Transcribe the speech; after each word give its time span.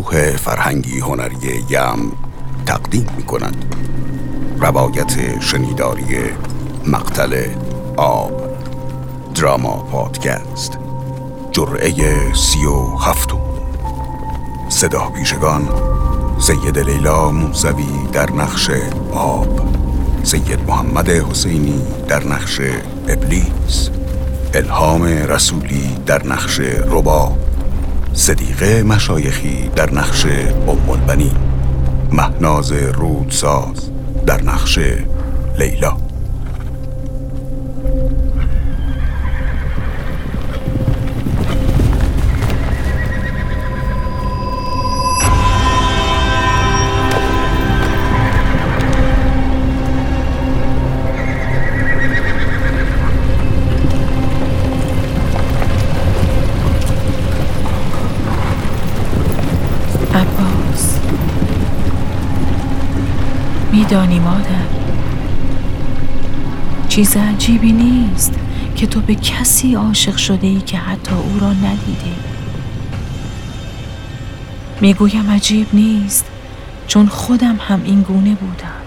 لوح 0.00 0.36
فرهنگی 0.36 0.98
هنری 1.00 1.64
یم 1.70 2.12
تقدیم 2.66 3.06
می 3.16 3.22
کند 3.22 3.74
روایت 4.60 5.40
شنیداری 5.40 6.04
مقتل 6.86 7.46
آب 7.96 8.32
دراما 9.34 9.76
پادکست. 9.92 10.78
جرعه 11.52 11.92
سی 12.34 12.64
و 12.66 12.96
هفتم. 12.96 13.40
صدا 14.68 15.10
پیشگان 15.10 15.68
سید 16.38 16.78
لیلا 16.78 17.30
موزوی 17.30 18.06
در 18.12 18.30
نقش 18.30 18.70
آب. 19.12 19.60
سید 20.22 20.60
محمد 20.68 21.08
حسینی 21.08 21.82
در 22.08 22.24
نقش 22.24 22.60
ابلیس. 23.08 23.90
الهام 24.54 25.02
رسولی 25.02 25.96
در 26.06 26.26
نقش 26.26 26.60
ربا 26.60 27.32
صدیقه 28.12 28.82
مشایخی 28.82 29.68
در 29.76 29.94
نقش 29.94 30.26
ام 30.68 30.90
البنین 30.90 31.36
مهناز 32.12 32.72
رودساز 32.72 33.90
در 34.26 34.42
نقش 34.42 34.78
لیلا. 35.58 36.09
میدانی 63.90 64.18
مادر؟ 64.18 64.66
چیز 66.88 67.16
عجیبی 67.16 67.72
نیست 67.72 68.34
که 68.76 68.86
تو 68.86 69.00
به 69.00 69.14
کسی 69.14 69.74
عاشق 69.74 70.16
شده 70.16 70.46
ای 70.46 70.60
که 70.60 70.78
حتی 70.78 71.14
او 71.14 71.38
را 71.40 71.52
ندیده 71.52 72.12
می‌گویم 74.80 75.30
عجیب 75.30 75.66
نیست 75.72 76.24
چون 76.86 77.06
خودم 77.06 77.58
هم 77.68 77.80
این 77.84 78.02
گونه 78.02 78.34
بودم. 78.34 78.80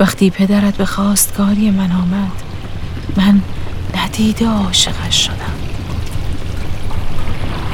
وقتی 0.00 0.30
پدرت 0.30 0.76
به 0.76 0.84
خواستگاری 0.84 1.70
من 1.70 1.92
آمد 1.92 2.42
من 3.16 3.42
ندیده 3.96 4.48
عاشقش 4.48 5.24
شدم. 5.26 5.54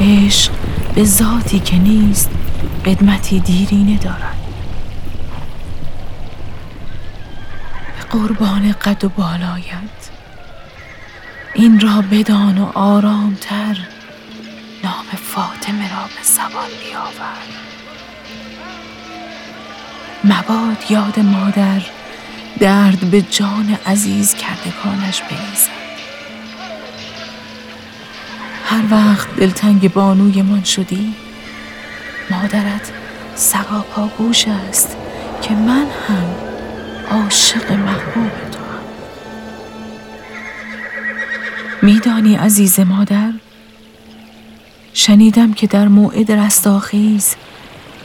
عشق 0.00 0.52
به 0.94 1.04
ذاتی 1.04 1.58
که 1.58 1.76
نیست 1.76 2.30
قدمتی 2.86 3.40
دیرینه 3.40 3.98
دارد. 3.98 4.27
قربان 8.10 8.72
قد 8.72 9.04
و 9.04 9.08
بالایت. 9.08 9.98
این 11.54 11.80
را 11.80 12.04
بدان 12.10 12.58
و 12.58 12.70
آرامتر 12.74 13.78
نام 14.84 15.06
فاطمه 15.24 15.92
را 15.92 16.04
به 16.04 16.22
زبان 16.22 16.68
بیاور. 16.84 17.42
مباد 20.24 20.90
یاد 20.90 21.20
مادر 21.20 21.82
درد 22.60 23.10
به 23.10 23.22
جان 23.22 23.78
عزیز 23.86 24.34
کردگانش 24.34 25.22
بریزد. 25.22 25.78
هر 28.64 28.82
وقت 28.90 29.36
دلتنگ 29.36 29.92
بانوی 29.92 30.42
من 30.42 30.64
شدی 30.64 31.14
مادرت 32.30 32.92
سقا 33.34 33.80
پاگوش 33.80 34.48
است 34.48 34.96
که 35.42 35.54
من 35.54 35.86
هم 36.08 36.47
عاشق 37.10 37.72
محبوب 37.72 38.30
تو. 38.52 38.58
میدانی 41.82 42.34
عزیز 42.34 42.80
مادر؟ 42.80 43.32
شنیدم 44.94 45.52
که 45.52 45.66
در 45.66 45.88
موعد 45.88 46.32
رستاخیز 46.32 47.34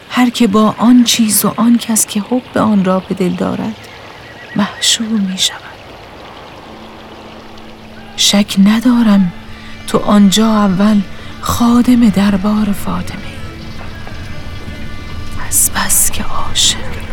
هر 0.09 0.29
که 0.29 0.47
با 0.47 0.75
آن 0.77 1.03
چیز 1.03 1.45
و 1.45 1.53
آن 1.57 1.77
کس 1.77 2.05
که 2.05 2.21
حب 2.21 2.57
آن 2.57 2.85
را 2.85 2.99
به 2.99 3.15
دل 3.15 3.29
دارد 3.29 3.75
محشور 4.55 5.07
می 5.07 5.37
شود. 5.37 5.59
شک 8.15 8.55
ندارم 8.65 9.33
تو 9.87 9.97
آنجا 9.97 10.47
اول 10.47 11.01
خادم 11.41 12.09
دربار 12.09 12.71
فاطمه. 12.71 13.33
از 15.47 15.71
بس 15.75 16.11
که 16.11 16.23
عاشق. 16.23 17.12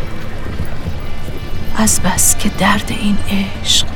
از 1.77 1.99
بس 2.01 2.37
که 2.37 2.49
درد 2.49 2.85
این 2.89 3.17
عشق 3.29 3.87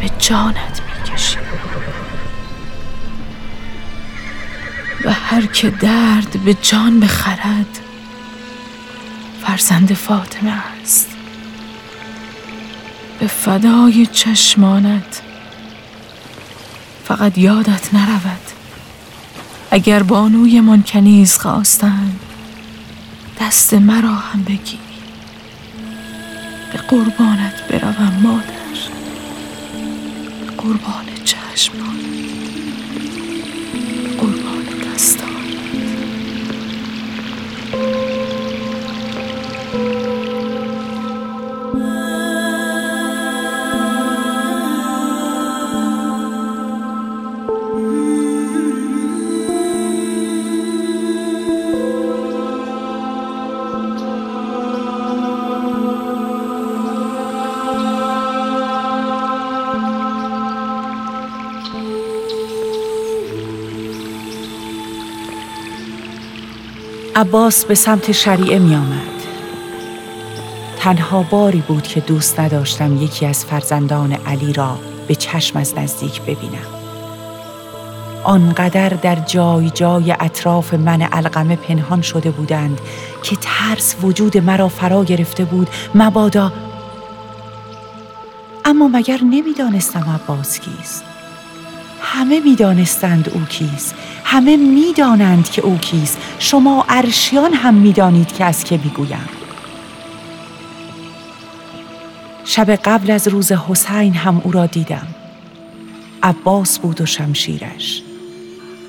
به 0.00 0.10
جانت 0.18 0.80
می‌کشی. 0.88 1.36
و 5.04 5.12
هر 5.12 5.46
که 5.46 5.70
درد 5.70 6.44
به 6.44 6.54
جان 6.54 7.00
بخرد 7.00 7.78
فرزند 9.46 9.92
فاطمه 9.92 10.52
است. 10.82 11.08
به 13.20 13.26
فدای 13.26 14.06
چشمانت 14.06 15.22
فقط 17.04 17.38
یادت 17.38 17.94
نرود. 17.94 18.40
اگر 19.70 20.02
بانوی 20.02 20.60
من 20.60 20.82
کنیز 20.82 21.38
خواستند 21.38 22.20
دست 23.40 23.74
مرا 23.74 24.14
هم 24.14 24.42
بگیر. 24.42 24.89
به 26.72 26.78
قربانت 26.78 27.68
بروم 27.68 28.20
مادر. 28.22 28.78
قربان 30.58 31.19
عباس 67.16 67.64
به 67.64 67.74
سمت 67.74 68.12
شریعه 68.12 68.58
می 68.58 68.74
آمد. 68.74 69.22
تنها 70.78 71.22
باری 71.22 71.62
بود 71.68 71.82
که 71.82 72.00
دوست 72.00 72.40
نداشتم 72.40 72.96
یکی 72.96 73.26
از 73.26 73.44
فرزندان 73.44 74.12
علی 74.12 74.52
را 74.52 74.78
به 75.08 75.14
چشم 75.14 75.58
از 75.58 75.78
نزدیک 75.78 76.22
ببینم. 76.22 76.66
آنقدر 78.24 78.88
در 78.88 79.14
جای 79.14 79.70
جای 79.70 80.16
اطراف 80.20 80.74
من 80.74 81.02
علقمه 81.02 81.56
پنهان 81.56 82.02
شده 82.02 82.30
بودند 82.30 82.80
که 83.22 83.36
ترس 83.40 83.96
وجود 84.02 84.38
مرا 84.38 84.68
فرا 84.68 85.04
گرفته 85.04 85.44
بود 85.44 85.68
مبادا 85.94 86.52
اما 88.64 88.88
مگر 88.88 89.18
نمی‌دانستم 89.22 90.20
عباس 90.24 90.60
کیست 90.60 91.04
همه 92.00 92.40
می‌دانستند 92.40 93.28
او 93.34 93.40
کیست 93.44 93.94
همه 94.32 94.56
می‌دانند 94.56 95.50
که 95.50 95.62
او 95.62 95.78
کیست. 95.78 96.18
شما 96.38 96.84
ارشیان 96.88 97.54
هم 97.54 97.74
می‌دانید 97.74 98.32
که 98.32 98.44
از 98.44 98.64
که 98.64 98.80
می‌گویم. 98.84 99.28
شب 102.44 102.70
قبل 102.70 103.10
از 103.10 103.28
روز 103.28 103.52
حسین 103.52 104.14
هم 104.14 104.40
او 104.44 104.52
را 104.52 104.66
دیدم. 104.66 105.06
عباس 106.22 106.78
بود 106.78 107.00
و 107.00 107.06
شمشیرش. 107.06 108.02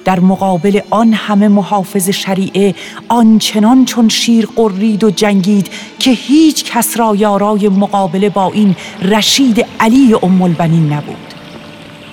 در 0.05 0.19
مقابل 0.19 0.79
آن 0.89 1.13
همه 1.13 1.47
محافظ 1.47 2.09
شریعه 2.09 2.75
آنچنان 3.07 3.85
چون 3.85 4.09
شیر 4.09 4.45
قرید 4.55 5.03
و 5.03 5.09
جنگید 5.09 5.69
که 5.99 6.11
هیچ 6.11 6.63
کس 6.63 6.99
را 6.99 7.15
یارای 7.15 7.69
مقابله 7.69 8.29
با 8.29 8.51
این 8.51 8.75
رشید 9.01 9.65
علی 9.79 10.15
ام 10.23 10.41
البنین 10.41 10.93
نبود. 10.93 11.40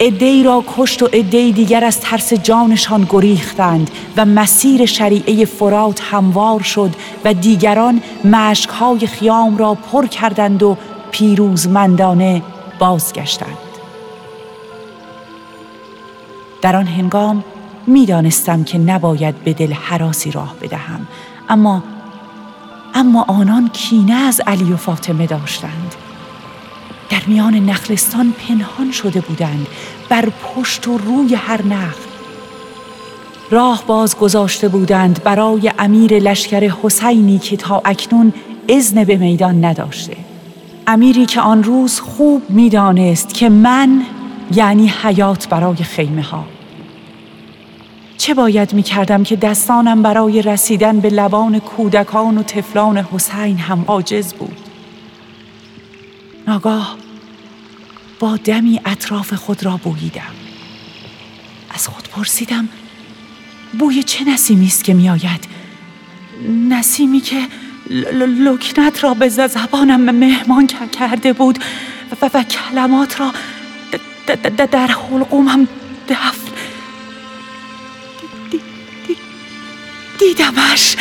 ادهی 0.01 0.43
را 0.43 0.65
کشت 0.77 1.03
و 1.03 1.09
ادهی 1.13 1.53
دیگر 1.53 1.85
از 1.85 2.01
ترس 2.01 2.33
جانشان 2.33 3.07
گریختند 3.11 3.91
و 4.17 4.25
مسیر 4.25 4.87
شریعه 4.87 5.45
فرات 5.45 6.01
هموار 6.11 6.63
شد 6.63 6.91
و 7.25 7.35
دیگران 7.35 8.03
مشکهای 8.25 9.07
خیام 9.07 9.57
را 9.57 9.75
پر 9.75 10.07
کردند 10.07 10.63
و 10.63 10.77
پیروزمندانه 11.11 12.43
بازگشتند. 12.79 13.59
در 16.63 16.77
آن 16.77 16.87
هنگام 16.87 17.45
می‌دانستم 17.87 18.65
که 18.65 18.79
نباید 18.79 19.45
به 19.45 19.53
دل 19.53 19.73
حراسی 19.73 20.31
راه 20.31 20.55
بدهم 20.63 21.07
اما 21.49 21.83
اما 22.95 23.25
آنان 23.29 23.69
کینه 23.69 24.15
از 24.15 24.41
علی 24.47 24.73
و 24.73 24.77
فاطمه 24.77 25.27
داشتند. 25.27 25.95
در 27.11 27.23
میان 27.27 27.55
نخلستان 27.55 28.33
پنهان 28.33 28.93
شده 28.93 29.21
بودند 29.21 29.67
بر 30.09 30.29
پشت 30.29 30.89
و 30.89 30.99
روی 30.99 31.35
هر 31.35 31.63
نخل 31.63 32.09
راه 33.51 33.85
باز 33.87 34.17
گذاشته 34.17 34.69
بودند 34.69 35.23
برای 35.23 35.73
امیر 35.79 36.19
لشکر 36.19 36.73
حسینی 36.83 37.39
که 37.39 37.57
تا 37.57 37.83
اکنون 37.85 38.33
اذن 38.69 39.05
به 39.05 39.17
میدان 39.17 39.65
نداشته. 39.65 40.17
امیری 40.87 41.27
که 41.27 41.41
آن 41.41 41.65
روز 41.65 42.01
خوب 42.01 42.43
می‌دانست 42.49 43.35
که 43.35 43.49
من 43.49 44.03
یعنی 44.55 44.89
حیات 45.03 45.49
برای 45.49 45.77
خیمه 45.77 46.23
ها 46.23 46.45
چه 48.19 48.35
باید 48.35 48.73
می 48.73 48.83
کردم 48.83 49.23
که 49.23 49.37
دستانم 49.37 50.03
برای 50.03 50.43
رسیدن 50.43 51.01
به 51.01 51.11
لبان 51.11 51.59
کودکان 51.59 52.39
و 52.39 52.43
تفلان 52.43 52.99
حسین 52.99 53.59
هم 53.59 53.85
عاجز 53.87 54.33
بود؟ 54.35 54.58
ناگاه 56.49 56.97
با 58.19 58.37
دمی 58.37 58.81
اطراف 58.85 59.33
خود 59.35 59.65
را 59.65 59.77
بوییدم. 59.77 60.35
از 61.71 61.89
خود 61.89 62.09
پرسیدم 62.09 62.69
بوی 63.79 64.03
چه 64.03 64.25
نسیمی 64.25 64.67
است 64.67 64.85
که 64.85 64.95
میآید؟ 64.95 65.45
نسیمی 66.69 67.21
که 67.21 67.47
لکنت 68.45 69.05
را 69.05 69.15
به 69.15 69.29
زبانم 69.29 70.15
مهمان 70.15 70.67
کرده 70.67 71.33
بود 71.33 71.59
و, 72.23 72.31
و 72.35 72.43
کلمات 72.43 73.21
را 73.21 73.33
در 74.57 74.87
حلقومم 74.87 75.69
دفن 76.09 76.49
دیدمش. 80.19 80.97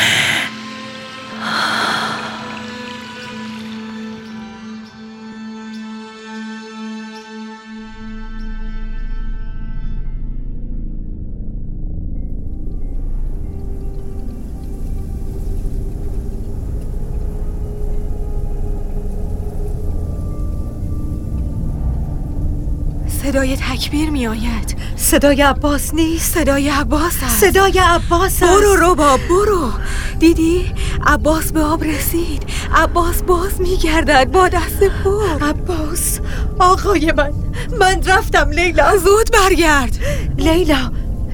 تکبیر 23.77 24.09
می 24.09 24.27
آید 24.27 24.77
صدای 24.95 25.41
عباس 25.41 25.94
نیست 25.94 26.35
صدای 26.35 26.69
عباس 26.69 27.24
است. 27.24 27.45
صدای 27.45 27.79
عباس 27.79 28.44
است. 28.44 28.44
برو 28.44 28.75
روبا 28.75 29.18
برو. 29.18 29.71
دیدی؟ 30.19 30.74
عباس 31.07 31.51
به 31.51 31.62
آب 31.62 31.83
رسید. 31.83 32.44
عباس 32.75 33.24
باز 33.24 33.62
می 33.62 33.77
گردد 33.77 34.31
با 34.31 34.47
دست 34.47 34.83
پر. 35.03 35.44
عباس 35.45 36.19
آقای 36.59 37.12
من 37.12 37.33
من 37.79 38.03
رفتم 38.03 38.50
لیلا. 38.50 38.97
زود 38.97 39.31
برگرد. 39.31 40.00
لیلا 40.38 40.91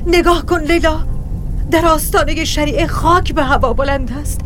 نگاه 0.07 0.45
کن 0.45 0.60
لیلا. 0.60 1.00
در 1.72 1.86
آستانه 1.86 2.45
شریع 2.45 2.88
خاک 2.88 3.34
به 3.34 3.44
هوا 3.44 3.74
بلند 3.74 4.12
است. 4.22 4.42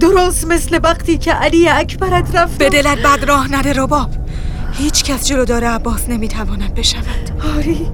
درست 0.00 0.46
مثل 0.46 0.80
وقتی 0.82 1.18
که 1.18 1.32
علی 1.32 1.68
اکبرت 1.68 2.36
رفت 2.36 2.58
به 2.58 2.68
دلت 2.68 2.98
بد 2.98 3.24
راه 3.24 3.54
نده 3.54 3.72
رباب. 3.72 4.23
هیچ 4.76 5.04
کس 5.04 5.26
جلو 5.26 5.44
داره 5.44 5.66
عباس 5.68 6.08
نمی‌تواند 6.08 6.74
بشود. 6.74 7.42
آری 7.56 7.86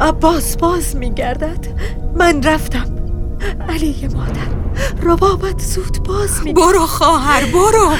عباس 0.00 0.56
باز 0.56 0.96
میگردد. 0.96 1.66
من 2.14 2.42
رفتم. 2.42 2.96
علی 3.68 4.08
مادر. 4.14 4.40
ربابت 5.02 5.60
زود 5.60 6.02
باز 6.02 6.42
می 6.44 6.52
برو 6.52 6.86
خواهر 6.86 7.44
برو. 7.44 7.92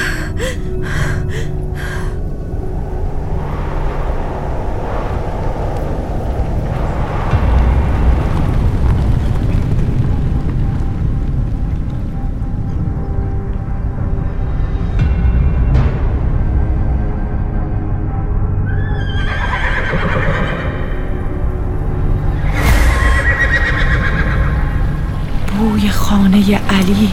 خانه 25.91 26.61
علی 26.71 27.13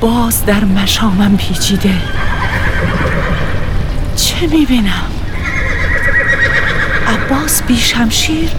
باز 0.00 0.46
در 0.46 0.64
مشامم 0.64 1.36
پیچیده 1.36 1.94
چه 4.16 4.46
می‌بینم؟ 4.46 5.06
عباس 7.08 7.62
بی 7.62 7.76
شمشیر؟ 7.76 8.50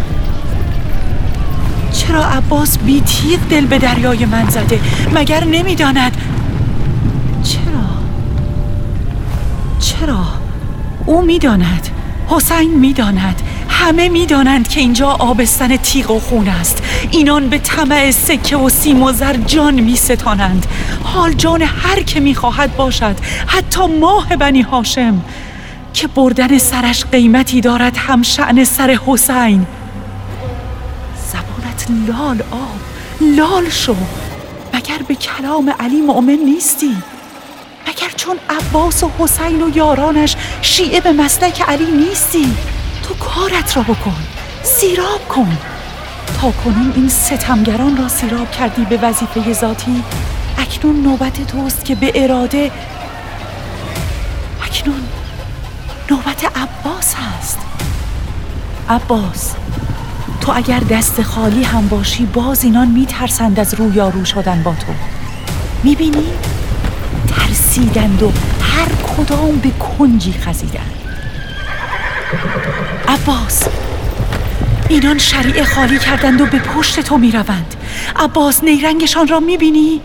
چرا 1.94 2.26
عباس 2.26 2.78
بی 2.78 3.02
تیغ 3.02 3.40
دل 3.50 3.66
به 3.66 3.78
دریای 3.78 4.26
من 4.26 4.50
زده؟ 4.50 4.80
مگر 5.16 5.44
نمی‌داند؟ 5.44 6.18
چرا؟ 7.44 7.88
چرا؟ 9.80 10.26
او 11.06 11.26
می‌داند 11.26 11.88
حسین 12.28 12.80
می‌داند 12.80 13.42
همه 13.79 14.09
می‌دانند 14.09 14.68
که 14.68 14.79
اینجا 14.79 15.07
آبستن 15.09 15.77
تیغ 15.77 16.12
و 16.12 16.19
خون 16.19 16.47
است. 16.47 16.83
اینان 17.12 17.50
به 17.50 17.57
طمع 17.57 18.12
سکه 18.12 18.57
و 18.57 18.69
سیم 18.69 19.03
و 19.03 19.12
زر 19.12 19.33
جان 19.33 19.74
می 19.74 19.95
ستانند 19.95 20.65
حال 21.03 21.33
جان 21.33 21.62
هر 21.62 22.01
که 22.01 22.19
می 22.19 22.35
خواهد 22.35 22.75
باشد 22.75 23.15
حتی 23.47 23.88
ماه 24.00 24.35
بنی 24.35 24.62
هاشم 24.62 25.21
که 25.94 26.07
بردن 26.07 26.57
سرش 26.57 27.06
قیمتی 27.06 27.62
دارد 27.62 27.97
هم 27.97 28.21
شعن 28.21 28.63
سر 28.63 29.00
حسین. 29.06 29.65
زبانت 31.31 32.07
لال 32.07 32.41
آب 32.51 32.79
لال 33.21 33.69
شو. 33.69 33.95
مگر 34.74 34.97
به 35.07 35.15
کلام 35.15 35.74
علی 35.79 36.01
مؤمن 36.01 36.39
نیستی؟ 36.45 36.97
مگر 37.88 38.12
چون 38.15 38.35
عباس 38.50 39.03
و 39.03 39.12
حسین 39.19 39.62
و 39.62 39.77
یارانش 39.77 40.35
شیعه 40.62 41.01
به 41.01 41.12
مسلک 41.12 41.62
علی 41.62 41.91
نیستی؟ 41.91 42.53
تو 43.07 43.13
کارت 43.13 43.77
را 43.77 43.83
بکن. 43.83 44.15
سیراب 44.63 45.27
کن. 45.30 45.57
تا 46.42 46.51
کنون 46.51 46.94
این 46.95 47.09
ستمگران 47.09 47.98
را 47.98 48.07
سیراب 48.07 48.51
کردی 48.51 48.86
به 48.86 48.98
وظیفه 48.98 49.53
ذاتی 49.53 50.03
اکنون 50.58 51.03
نوبت 51.03 51.48
توست 51.48 51.86
که 51.86 51.96
به 51.96 52.12
اراده 52.15 52.72
اکنون 54.62 55.01
نوبت 56.12 56.46
عباس 56.55 57.15
هست. 57.15 57.60
عباس 58.89 59.53
تو 60.41 60.51
اگر 60.55 60.79
دست 60.79 61.22
خالی 61.22 61.63
هم 61.63 61.88
باشی 61.88 62.25
باز 62.25 62.63
اینان 62.63 62.88
میترسند 62.88 63.60
از 63.60 63.74
رویارو 63.74 64.25
شدن 64.25 64.63
با 64.63 64.72
تو. 64.72 64.93
می‌بینی؟ 65.84 66.27
ترسیدند 67.27 68.24
و 68.24 68.32
هر 68.62 68.89
کدام 69.17 69.58
به 69.58 69.70
کنجی 69.70 70.34
خزیدند. 70.34 70.97
عباس 73.07 73.63
اینان 74.89 75.17
شریعه 75.17 75.63
خالی 75.63 76.00
کردند 76.00 76.41
و 76.41 76.46
به 76.46 76.60
پشت 76.60 77.00
تو 77.00 77.17
می 77.17 77.31
روند 77.31 77.75
عباس 78.15 78.63
نیرنگشان 78.63 79.27
را 79.27 79.39
می 79.39 79.57
بینی؟ 79.57 80.01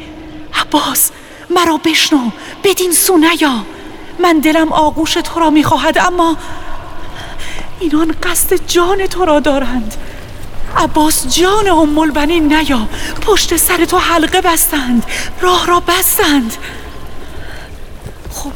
عباس 0.55 1.11
مرا 1.51 1.81
بشنو 1.85 2.31
بدین 2.65 2.93
سو 2.93 3.17
نیا. 3.17 3.65
من 4.19 4.39
دلم 4.39 4.73
آغوش 4.73 5.13
تو 5.15 5.41
را 5.41 5.51
می 5.51 5.65
خواهد 5.65 5.99
اما 5.99 6.37
اینان 7.81 8.15
قصد 8.23 8.67
جان 8.67 9.07
تو 9.07 9.25
را 9.25 9.41
دارند. 9.41 9.95
عباس 10.77 11.39
جان 11.39 11.69
ام 11.69 12.01
نیا. 12.53 12.89
پشت 13.21 13.57
سر 13.57 13.85
تو 13.85 13.99
حلقه 13.99 14.41
بستند. 14.41 15.07
راه 15.41 15.67
را 15.67 15.81
بستند. 15.81 16.55
خب 18.31 18.53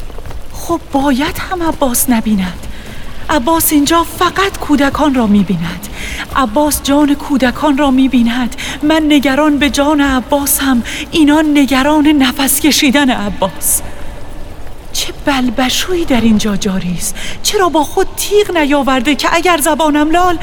خب 0.53 0.79
باید 0.91 1.37
هم 1.37 1.63
عباس 1.63 2.09
نبیند. 2.09 2.66
عباس 3.29 3.71
اینجا 3.71 4.03
فقط 4.03 4.57
کودکان 4.57 5.15
را 5.15 5.27
می‌بیند. 5.27 5.87
عباس 6.35 6.83
جان 6.83 7.15
کودکان 7.15 7.77
را 7.77 7.91
می‌بیند. 7.91 8.55
من 8.83 9.03
نگران 9.07 9.57
به 9.57 9.69
جان 9.69 10.01
عباس 10.01 10.59
هم. 10.59 10.83
اینان 11.11 11.57
نگران 11.57 12.07
نفس 12.07 12.59
کشیدن 12.59 13.09
عباس. 13.09 13.81
چه 14.93 15.13
بلبشویی 15.25 16.05
در 16.05 16.21
اینجا 16.21 16.55
جاری 16.55 16.95
است 16.97 17.15
چرا 17.43 17.69
با 17.69 17.83
خود 17.83 18.07
تیغ 18.17 18.57
نیاورده 18.57 19.15
که 19.15 19.27
اگر 19.31 19.57
زبانم 19.57 20.11
لال؟ 20.11 20.37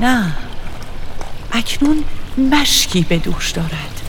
نه. 0.00 0.24
اکنون 1.52 2.04
مشکی 2.52 3.06
به 3.08 3.18
دوش 3.18 3.50
دارد. 3.50 4.00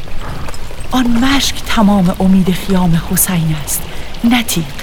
آن 0.92 1.08
مشک 1.08 1.56
تمام 1.66 2.16
امید 2.20 2.52
خیام 2.52 3.02
حسین 3.12 3.56
است 3.66 3.82
نه 4.24 4.44
تیغ. 4.44 4.83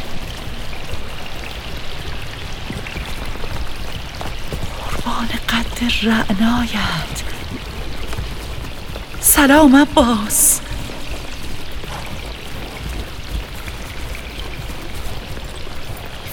رعنایت. 5.80 7.22
سلام 9.20 9.76
عباس. 9.76 10.60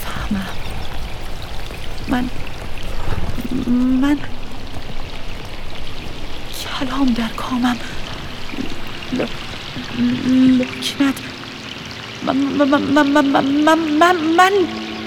فهمم 0.04 0.48
من 2.08 2.30
من 4.02 4.18
کلام 6.80 7.14
در 7.14 7.28
کامم. 7.28 7.78
لکنت 10.60 11.16
من, 12.24 12.36
من, 12.36 12.82
من, 12.82 13.26
من, 13.26 13.80
من, 14.00 14.16
من 14.16 14.52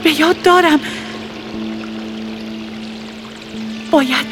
به 0.04 0.20
یاد 0.20 0.42
دارم. 0.42 0.80
باید 3.90 4.26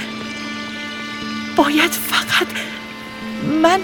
باید 1.56 1.90
فقط 1.90 2.46
من 3.62 3.80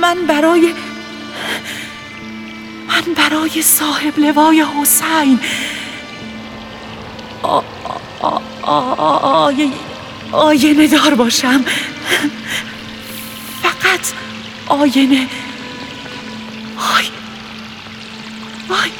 من 0.00 0.26
برای 0.26 0.74
من 2.88 3.14
برای 3.16 3.62
صاحب 3.62 4.18
لوای 4.18 4.64
حسین. 4.80 5.40
آینه 10.32 10.86
دار 10.86 11.14
باشم. 11.14 11.64
فقط 13.62 14.00
آینه. 14.66 15.26
وای 16.76 17.04
وای 18.68 18.90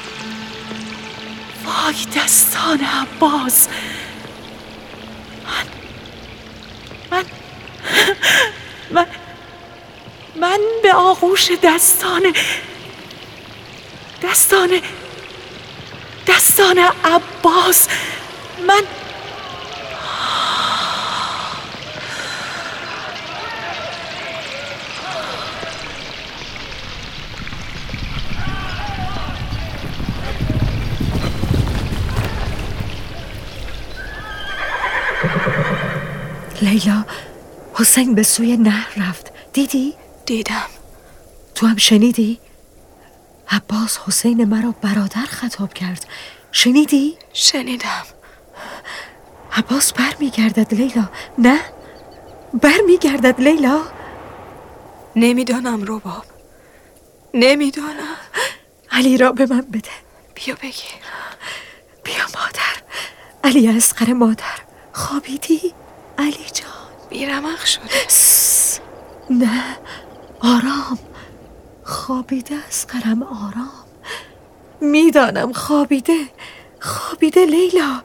وای 1.64 1.94
دستان 2.16 2.80
عباس 2.80 3.68
من 7.10 7.24
من 8.90 9.06
من 10.36 10.58
به 10.88 10.94
آغوش 10.94 11.50
دستان 11.62 12.32
دستان 14.22 14.80
دستان 16.26 16.78
عباس. 17.04 17.88
من 18.66 18.82
لیلا 36.62 37.04
حسین 37.74 38.14
به 38.14 38.22
سوی 38.22 38.56
نهر 38.56 38.88
رفت. 38.96 39.32
دیدی؟ 39.52 39.94
دیدم. 40.26 40.77
تو 41.58 41.66
هم 41.66 41.76
شنیدی؟ 41.76 42.38
عباس 43.50 43.98
حسین 43.98 44.44
مرا 44.44 44.74
برادر 44.82 45.24
خطاب 45.24 45.74
کرد. 45.74 46.06
شنیدی؟ 46.52 47.18
شنیدم. 47.32 48.06
عباس 49.52 49.92
بر 49.92 50.14
میگردد 50.20 50.74
لیلا. 50.74 51.08
نه؟ 51.38 51.60
بر 52.62 52.80
میگردد 52.86 53.40
لیلا؟ 53.40 53.82
نمی‌دانم 55.16 55.82
روباب 55.82 56.24
نمی‌دانم. 57.34 58.16
علی 58.90 59.16
را 59.16 59.32
به 59.32 59.46
من 59.46 59.60
بده. 59.60 59.90
بیا 60.34 60.54
بگیر. 60.54 61.02
بیا 62.04 62.24
مادر. 62.34 62.82
علی 63.44 63.68
اسقر 63.68 64.12
مادر. 64.12 64.58
خوابیدی؟ 64.92 65.74
علی 66.18 66.46
جان. 66.52 67.08
بیرمق 67.10 67.64
شده. 67.64 67.82
نه. 69.30 69.64
آرام. 70.40 70.98
خوابیده 71.88 72.54
از 72.68 72.86
قرم 72.86 73.22
آرام. 73.22 73.84
می‌دانم 74.80 75.52
خوابیده. 75.52 76.18
خوابیده 76.80 77.46
لیلا. 77.46 78.02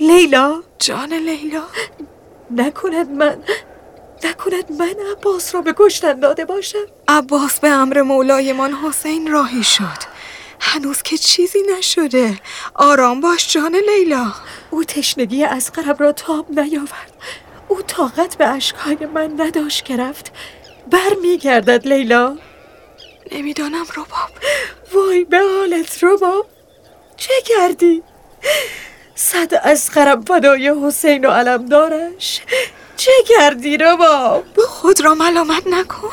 لیلا؟ 0.00 0.62
جان 0.78 1.12
لیلا. 1.12 1.62
نکند 2.50 3.10
من. 3.10 3.38
نکند 4.24 4.72
من 4.72 4.94
عباس 5.12 5.54
را 5.54 5.62
به 5.62 5.74
کشتن 5.76 6.20
داده 6.20 6.44
باشم. 6.44 6.86
عباس 7.08 7.60
به 7.60 7.68
امر 7.68 8.02
مولایمان 8.02 8.72
حسین 8.72 9.32
راهی 9.32 9.62
شد. 9.62 10.16
هنوز 10.60 11.02
که 11.02 11.18
چیزی 11.18 11.58
نشده. 11.78 12.38
آرام 12.74 13.20
باش 13.20 13.52
جان 13.52 13.76
لیلا. 13.76 14.32
او 14.70 14.84
تشنگی 14.84 15.44
از 15.44 15.72
قرب 15.72 16.02
را 16.02 16.12
تاب 16.12 16.60
نیاورد. 16.60 17.12
او 17.68 17.82
طاقت 17.82 18.36
به 18.38 18.46
اشکهای 18.46 19.06
من 19.14 19.40
نداشت 19.40 19.84
که 19.84 19.96
رفت. 19.96 20.32
بر 20.90 21.14
میگردد 21.22 21.88
لیلا. 21.88 22.36
نمی‌دانم 23.32 23.84
رباب. 23.96 24.30
وای 24.92 25.24
به 25.24 25.38
حالت 25.38 26.04
رباب. 26.04 26.46
چه 27.16 27.32
کردی؟ 27.44 28.02
صد 29.14 29.60
از 29.62 29.90
خرم 29.90 30.22
فدای 30.22 30.72
حسین 30.84 31.24
و 31.24 31.30
علمدارش. 31.30 32.40
چه 32.96 33.12
کردی 33.28 33.76
رباب؟ 33.76 34.44
خود 34.68 35.00
را 35.00 35.14
ملامت 35.14 35.66
نکن. 35.66 36.10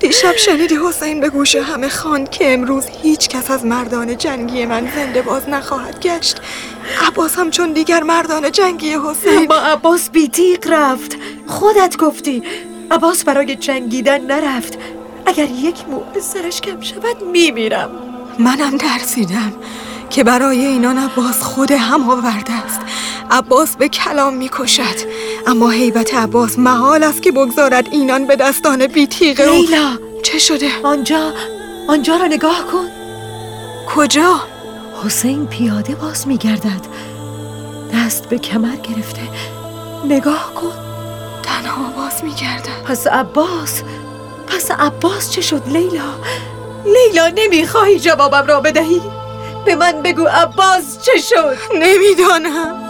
دیشب 0.00 0.36
شنیدی 0.36 0.78
حسین 0.88 1.20
به 1.20 1.28
گوش 1.28 1.56
همه 1.56 1.88
خواند 1.88 2.30
که 2.30 2.52
امروز 2.52 2.84
هیچ 3.02 3.28
کس 3.28 3.50
از 3.50 3.64
مردان 3.64 4.16
جنگی 4.16 4.66
من 4.66 4.92
زنده 4.96 5.22
باز 5.22 5.48
نخواهد 5.48 6.00
گشت. 6.00 6.40
عباس 7.06 7.38
هم 7.38 7.50
چون 7.50 7.72
دیگر 7.72 8.02
مردان 8.02 8.52
جنگی 8.52 8.96
حسین. 9.06 9.46
با 9.46 9.56
عباس 9.56 10.10
بیتیق 10.10 10.66
رفت. 10.70 11.16
خودت 11.46 11.96
گفتی 11.96 12.42
عباس 12.90 13.24
برای 13.24 13.56
جنگیدن 13.56 14.20
نرفت. 14.20 14.78
اگر 15.28 15.50
یک 15.50 15.88
مو 15.88 16.20
سرش 16.20 16.60
کم 16.60 16.80
شود 16.80 17.24
میمیرم. 17.32 17.90
منم 18.38 18.76
درسیدم 18.76 19.52
که 20.10 20.24
برای 20.24 20.66
اینان 20.66 20.98
عباس 20.98 21.42
خود 21.42 21.70
هم 21.70 22.10
آورده 22.10 22.52
است. 22.52 22.80
عباس 23.30 23.76
به 23.76 23.88
کلام 23.88 24.34
می‌کشد. 24.34 24.96
اما 25.46 25.70
حیبت 25.70 26.14
عباس 26.14 26.58
محال 26.58 27.02
است 27.04 27.22
که 27.22 27.32
بگذارد 27.32 27.88
اینان 27.90 28.26
به 28.26 28.36
دستان 28.36 28.86
بیتیغ 28.86 29.40
او. 29.40 29.62
لیلا! 29.62 29.98
چه 30.22 30.38
شده؟ 30.38 30.70
آنجا 30.82 31.32
آنجا 31.88 32.16
را 32.16 32.26
نگاه 32.26 32.64
کن. 32.72 32.86
کجا؟ 33.94 34.40
حسین 35.04 35.46
پیاده 35.46 35.94
باز 35.94 36.28
میگردد. 36.28 36.80
دست 37.94 38.28
به 38.28 38.38
کمر 38.38 38.76
گرفته. 38.76 39.22
نگاه 40.04 40.54
کن. 40.54 40.72
تنها 41.42 41.90
باز 41.96 42.24
میگردد. 42.24 42.84
پس 42.86 43.06
عباس 43.06 43.82
پس 44.50 44.70
عباس 44.70 45.30
چه 45.30 45.40
شد 45.40 45.62
لیلا؟ 45.66 46.14
لیلا 46.84 47.28
نمی‌خواهی 47.28 48.00
جوابم 48.00 48.46
را 48.46 48.60
بدهی؟ 48.60 49.02
به 49.66 49.74
من 49.74 50.02
بگو 50.02 50.24
عباس 50.26 50.98
چه 51.02 51.12
شد؟ 51.20 51.56
نمی‌دانم. 51.74 52.87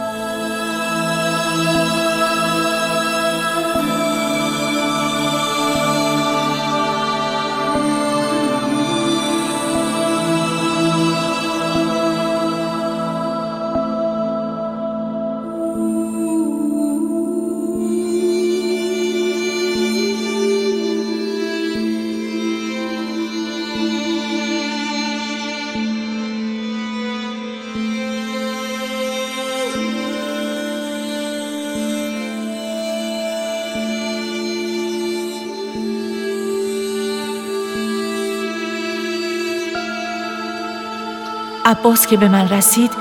عباس 41.69 42.07
که 42.07 42.17
به 42.17 42.27
من 42.27 42.49
رسید 42.49 42.91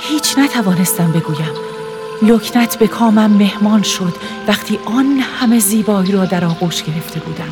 هیچ 0.00 0.38
نتوانستم 0.38 1.12
بگویم. 1.12 1.52
لکنت 2.22 2.78
به 2.78 2.86
کامم 2.86 3.30
مهمان 3.30 3.82
شد. 3.82 4.14
وقتی 4.48 4.78
آن 4.84 5.18
همه 5.40 5.58
زیبایی 5.58 6.12
را 6.12 6.24
در 6.24 6.44
آغوش 6.44 6.82
گرفته 6.82 7.20
بودم. 7.20 7.50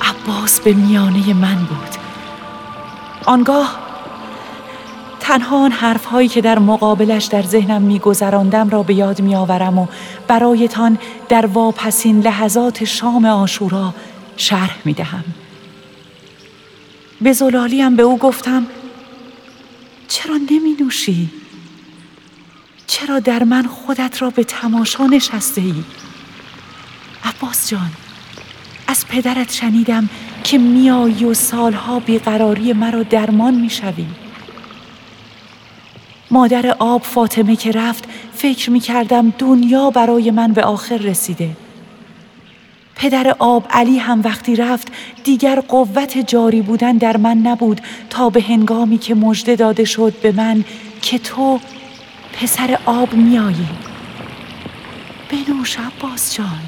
عباس 0.00 0.60
به 0.60 0.72
میانه 0.72 1.34
من 1.34 1.54
بود. 1.54 1.88
آنگاه 3.26 3.78
تنها 5.20 5.64
آن 5.64 5.72
حرفهایی 5.72 6.28
که 6.28 6.40
در 6.40 6.58
مقابلش 6.58 7.24
در 7.24 7.42
ذهنم 7.42 7.82
میگذراندم 7.82 8.68
را 8.68 8.82
به 8.82 8.94
یاد 8.94 9.22
میآورم 9.22 9.78
و 9.78 9.86
برایتان 10.28 10.98
در 11.28 11.46
واپسین 11.46 12.20
لحظات 12.20 12.84
شام 12.84 13.24
آشورا 13.24 13.94
شرح 14.36 14.76
می‌دهم. 14.84 15.24
به 17.20 17.32
زلالیم 17.32 17.96
به 17.96 18.02
او 18.02 18.18
گفتم 18.18 18.66
چرا 20.08 20.36
نمی 20.36 20.76
نوشی؟ 20.80 21.30
چرا 22.86 23.20
در 23.20 23.44
من 23.44 23.66
خودت 23.66 24.22
را 24.22 24.30
به 24.30 24.44
تماشا 24.44 25.06
نشسته 25.06 25.60
ای؟ 25.60 25.74
عباس 27.24 27.70
جان 27.70 27.90
از 28.86 29.06
پدرت 29.06 29.52
شنیدم 29.52 30.08
که 30.44 30.58
میایی 30.58 31.24
و 31.24 31.34
سالها 31.34 32.00
بیقراری 32.00 32.72
مرا 32.72 33.02
درمان 33.02 33.54
می‌شوی 33.54 34.06
مادر 36.30 36.76
آب 36.78 37.02
فاطمه 37.02 37.56
که 37.56 37.72
رفت 37.72 38.04
فکر 38.34 38.70
می 38.70 38.80
کردم 38.80 39.30
دنیا 39.38 39.90
برای 39.90 40.30
من 40.30 40.52
به 40.52 40.64
آخر 40.64 40.96
رسیده 40.96 41.56
پدر 42.98 43.36
آب 43.38 43.66
علی 43.70 43.98
هم 43.98 44.22
وقتی 44.22 44.56
رفت 44.56 44.88
دیگر 45.24 45.60
قوت 45.60 46.18
جاری 46.18 46.62
بودن 46.62 46.96
در 46.96 47.16
من 47.16 47.38
نبود 47.38 47.80
تا 48.10 48.30
به 48.30 48.42
هنگامی 48.42 48.98
که 48.98 49.14
مژده 49.14 49.56
داده 49.56 49.84
شد 49.84 50.14
به 50.22 50.32
من 50.32 50.64
که 51.02 51.18
تو 51.18 51.60
پسر 52.32 52.78
آب 52.86 53.14
میایی 53.14 53.68
بنوش 55.30 55.76
عباس 55.78 56.34
جان 56.34 56.60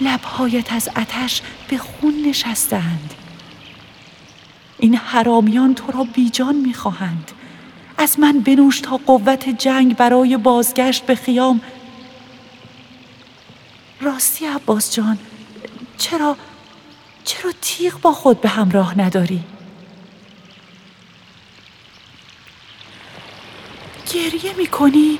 لبهایت 0.00 0.72
از 0.72 0.88
اتش 0.96 1.42
به 1.68 1.78
خون 1.78 2.14
نشستند. 2.26 3.14
این 4.78 4.94
حرامیان 4.94 5.74
تو 5.74 5.92
را 5.92 6.04
بیجان 6.14 6.54
می‌خواهند. 6.56 7.30
از 7.98 8.20
من 8.20 8.40
بنوش 8.40 8.80
تا 8.80 9.00
قوت 9.06 9.48
جنگ 9.48 9.96
برای 9.96 10.36
بازگشت 10.36 11.06
به 11.06 11.14
خیام 11.14 11.60
راستی 14.00 14.46
عباس 14.46 14.94
جان 14.94 15.18
چرا 15.98 16.36
چرا 17.24 17.52
تیغ 17.62 18.00
با 18.00 18.12
خود 18.12 18.40
به 18.40 18.48
همراه 18.48 19.00
نداری؟ 19.00 19.40
گریه 24.14 24.54
می‌کنی؟ 24.56 25.18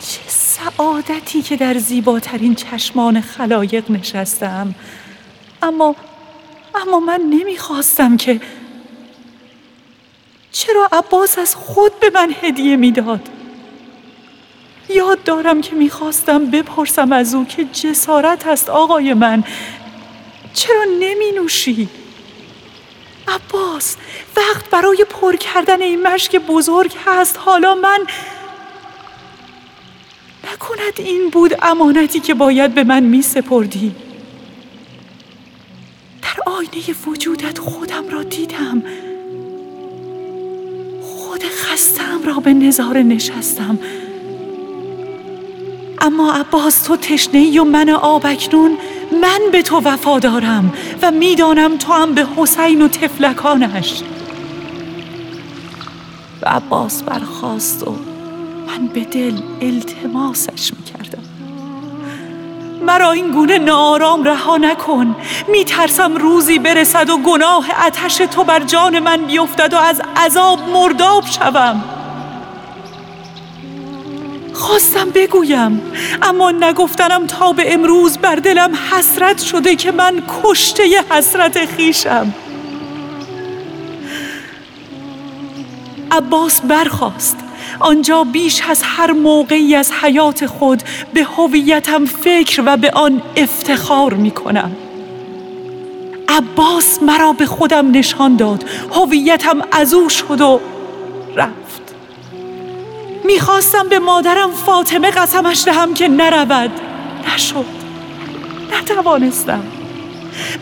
چه 0.00 0.20
سعادتی 0.28 1.42
که 1.42 1.56
در 1.56 1.78
زیباترین 1.78 2.54
چشمان 2.54 3.20
خلایق 3.20 3.90
نشستم 3.90 4.74
اما 5.62 5.96
اما 6.74 7.00
من 7.00 7.20
نمی‌خواستم 7.20 8.16
که 8.16 8.40
چرا 10.52 10.88
عباس 10.92 11.38
از 11.38 11.54
خود 11.54 12.00
به 12.00 12.10
من 12.14 12.34
هدیه 12.42 12.76
می‌داد 12.76 13.28
یاد 14.96 15.22
دارم 15.22 15.60
که 15.60 15.74
می‌خواستم 15.74 16.46
بپرسم 16.46 17.12
از 17.12 17.34
او 17.34 17.44
که 17.44 17.64
جسارت 17.64 18.46
است 18.46 18.68
آقای 18.68 19.14
من. 19.14 19.44
چرا 20.54 20.84
نمی 21.00 21.32
نوشی؟ 21.36 21.88
عباس 23.28 23.96
وقت 24.36 24.70
برای 24.70 25.04
پر 25.10 25.36
کردن 25.36 25.82
این 25.82 26.02
مشک 26.02 26.36
بزرگ 26.36 26.92
هست. 27.06 27.38
حالا 27.38 27.74
من 27.74 27.98
نکند 30.44 30.92
این 30.96 31.30
بود 31.30 31.54
امانتی 31.62 32.20
که 32.20 32.34
باید 32.34 32.74
به 32.74 32.84
من 32.84 33.02
می 33.02 33.22
سپردی 33.22 33.94
در 36.22 36.52
آینه 36.52 36.98
وجودت 37.06 37.58
خودم 37.58 38.08
را 38.08 38.22
دیدم. 38.22 38.82
خود 41.02 41.44
خستم 41.44 42.20
را 42.24 42.34
به 42.34 42.52
نظاره 42.52 43.02
نشستم. 43.02 43.78
اما 46.00 46.32
عباس 46.32 46.82
تو 46.82 46.96
تشنه 46.96 47.60
و 47.60 47.64
من 47.64 47.90
آب 47.90 48.26
اکنون 48.26 48.78
من 49.22 49.40
به 49.52 49.62
تو 49.62 49.80
وفادارم 49.80 50.72
و 51.02 51.10
می‌دانم 51.10 51.76
تو 51.76 51.92
هم 51.92 52.14
به 52.14 52.26
حسین 52.36 52.82
و 52.82 52.88
تفلکانش 52.88 54.02
و 56.42 56.48
عباس 56.48 57.02
برخواست 57.02 57.88
و 57.88 57.96
من 58.66 58.86
به 58.86 59.00
دل 59.00 59.34
التماسش 59.60 60.72
می‌کردم. 60.78 61.22
مرا 62.86 63.12
این 63.12 63.30
گونه 63.30 63.58
نارام 63.58 64.24
رها 64.24 64.56
نکن. 64.56 65.16
میترسم 65.48 66.16
روزی 66.16 66.58
برسد 66.58 67.10
و 67.10 67.18
گناه 67.18 67.86
اتش 67.86 68.16
تو 68.16 68.44
بر 68.44 68.60
جان 68.60 68.98
من 68.98 69.16
بیفتد 69.16 69.74
و 69.74 69.76
از 69.76 70.02
عذاب 70.16 70.58
مرداب 70.68 71.24
شوم. 71.26 71.99
خواستم 74.70 75.10
بگویم 75.10 75.82
اما 76.22 76.50
نگفتنم 76.50 77.26
تا 77.26 77.52
به 77.52 77.74
امروز 77.74 78.18
بر 78.18 78.34
دلم 78.34 78.78
حسرت 78.90 79.42
شده 79.42 79.76
که 79.76 79.92
من 79.92 80.22
کشته 80.42 80.82
حسرت 81.10 81.66
خیشم 81.66 82.34
عباس 86.10 86.60
برخواست 86.60 87.36
آنجا 87.80 88.24
بیش 88.24 88.62
از 88.68 88.82
هر 88.82 89.12
موقعی 89.12 89.74
از 89.74 89.92
حیات 90.02 90.46
خود 90.46 90.82
به 91.14 91.24
هویتم 91.24 92.04
فکر 92.04 92.62
و 92.66 92.76
به 92.76 92.90
آن 92.90 93.22
افتخار 93.36 94.14
می 94.14 94.30
کنم. 94.30 94.76
عباس 96.28 97.02
مرا 97.02 97.32
به 97.32 97.46
خودم 97.46 97.90
نشان 97.90 98.36
داد. 98.36 98.64
هویتم 98.94 99.62
از 99.72 99.94
او 99.94 100.08
شد 100.08 100.40
و 100.40 100.60
رفت. 101.36 101.69
می‌خواستم 103.32 103.88
به 103.88 103.98
مادرم 103.98 104.50
فاطمه 104.50 105.10
قسمش 105.10 105.64
دهم 105.64 105.94
که 105.94 106.08
نرود. 106.08 106.70
نشد. 107.34 107.64
نتوانستم. 108.72 109.62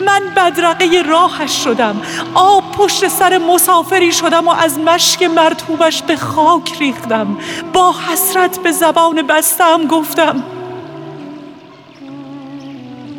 من 0.05 0.21
بدرقه 0.35 1.01
راهش 1.01 1.51
شدم. 1.63 2.01
آب 2.33 2.71
پشت 2.71 3.07
سر 3.07 3.37
مسافری 3.37 4.11
شدم 4.11 4.47
و 4.47 4.51
از 4.51 4.79
مشک 4.79 5.23
مرتوبش 5.23 6.01
به 6.01 6.15
خاک 6.15 6.77
ریختم. 6.79 7.37
با 7.73 7.95
حسرت 8.11 8.59
به 8.59 8.71
زبان 8.71 9.21
بستم 9.21 9.87
گفتم 9.87 10.43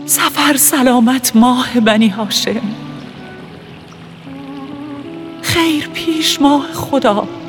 سفر 0.07 0.57
سلامت 0.57 1.37
ماه 1.37 1.81
بنی 1.81 2.09
هاشم. 2.09 2.61
خیر 5.43 5.89
پیش 5.89 6.41
ماه 6.41 6.67
خدا. 6.75 7.40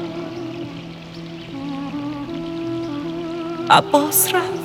عباس 3.72 4.36
رفت 4.36 4.61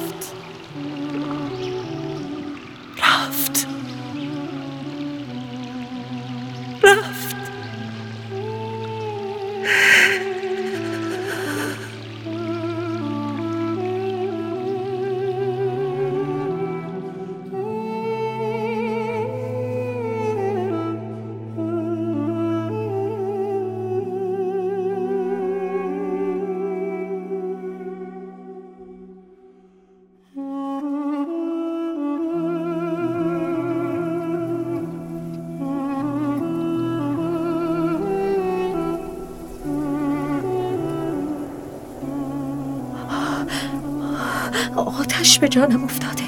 آتش 44.86 45.38
به 45.38 45.48
جانم 45.48 45.84
افتاده. 45.84 46.22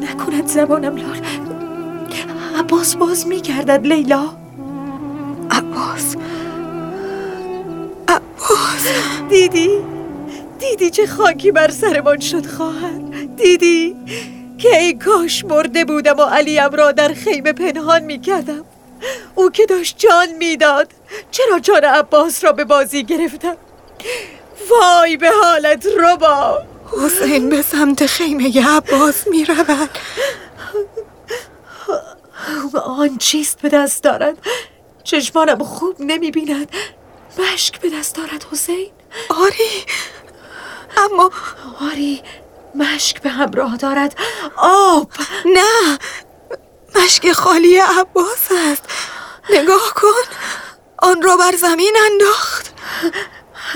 نکند 0.00 0.46
زبانم 0.46 0.96
لال 0.96 1.20
عباس 2.58 2.96
باز 2.96 3.26
میگردد 3.26 3.86
لیلا. 3.86 4.24
عباس. 5.50 6.16
عباس. 8.08 8.88
دیدی؟ 9.28 9.70
دیدی 10.58 10.90
چه 10.90 11.06
خاکی 11.06 11.52
بر 11.52 11.70
سرمان 11.70 12.20
شد 12.20 12.46
خواهر؟ 12.46 13.00
دیدی؟ 13.36 13.96
که 14.58 14.78
ای 14.78 14.94
کاش 14.94 15.44
مرده 15.44 15.84
بودم 15.84 16.18
و 16.18 16.22
علیم 16.22 16.70
را 16.70 16.92
در 16.92 17.08
خیمه 17.08 17.52
پنهان 17.52 18.02
می‌کردم. 18.02 18.64
او 19.34 19.50
که 19.50 19.66
داشت 19.66 19.98
جان 19.98 20.28
می‌داد. 20.38 20.92
چرا 21.30 21.58
جان 21.58 21.84
عباس 21.84 22.44
را 22.44 22.52
به 22.52 22.64
بازی 22.64 23.04
گرفتم؟ 23.04 23.56
وای 24.70 25.16
به 25.16 25.30
حالت 25.42 25.86
ربا. 25.98 26.62
حسین 27.04 27.48
به 27.48 27.62
سمت 27.62 28.06
خیمه 28.06 28.68
عباس 28.76 29.26
می 29.26 29.44
رود. 29.44 29.90
آن 32.84 33.18
چیست 33.18 33.60
به 33.60 33.68
دست 33.68 34.02
دارد؟ 34.02 34.38
چشمانم 35.04 35.64
خوب 35.64 35.96
نمی 36.00 36.30
بیند. 36.30 36.68
مشک 37.38 37.80
به 37.80 37.90
دست 37.90 38.14
دارد 38.14 38.46
حسین. 38.52 38.90
آری 39.28 39.84
اما 40.96 41.30
آری 41.80 42.22
مشک 42.74 43.22
به 43.22 43.30
همراه 43.30 43.76
دارد. 43.76 44.16
آب 44.56 45.12
نه. 45.44 45.98
مشک 46.96 47.32
خالی 47.32 47.78
عباس 47.78 48.48
است. 48.70 48.82
نگاه 49.50 49.92
کن 49.94 50.36
آن 50.98 51.22
را 51.22 51.36
بر 51.36 51.56
زمین 51.56 51.96
انداخت. 52.12 52.74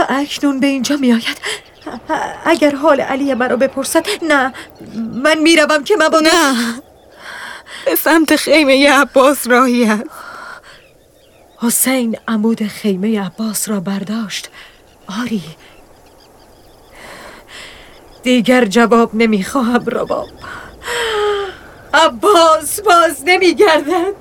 اکنون 0.08 0.60
به 0.60 0.66
اینجا 0.66 0.96
می 0.96 1.12
آید. 1.12 1.38
اگر 2.44 2.74
حال 2.74 3.00
علی 3.00 3.34
مرا 3.34 3.56
بپرسد 3.56 4.06
نه 4.22 4.52
من 5.14 5.38
می‌روم 5.38 5.84
که 5.84 5.96
مبادا 5.96 6.20
نه. 6.20 6.82
به 7.84 7.96
سمت 7.96 8.36
خیمه 8.36 8.92
عباس 8.92 9.46
راهی 9.46 9.84
است. 9.84 10.04
حسین 11.58 12.18
عمود 12.28 12.62
خیمه 12.62 13.24
عباس 13.24 13.68
را 13.68 13.80
برداشت. 13.80 14.50
آری. 15.22 15.42
دیگر 18.22 18.64
جواب 18.64 19.14
نمی‌خواهم 19.14 19.84
رباب. 19.86 20.28
عباس 21.94 22.80
باز 22.80 23.22
نمیگردد. 23.24 24.14